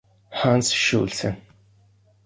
Hans 0.31 0.73
Schulze 0.73 1.37